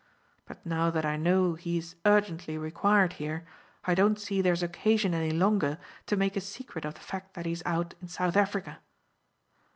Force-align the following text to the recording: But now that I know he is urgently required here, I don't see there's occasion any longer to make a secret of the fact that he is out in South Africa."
But 0.47 0.65
now 0.65 0.89
that 0.89 1.05
I 1.05 1.15
know 1.15 1.53
he 1.53 1.77
is 1.77 1.95
urgently 2.07 2.57
required 2.57 3.13
here, 3.21 3.45
I 3.83 3.93
don't 3.93 4.17
see 4.19 4.41
there's 4.41 4.63
occasion 4.63 5.13
any 5.13 5.29
longer 5.29 5.77
to 6.07 6.17
make 6.17 6.35
a 6.35 6.41
secret 6.41 6.85
of 6.85 6.95
the 6.95 7.01
fact 7.01 7.35
that 7.35 7.45
he 7.45 7.51
is 7.51 7.61
out 7.67 7.93
in 8.01 8.07
South 8.07 8.35
Africa." 8.35 8.79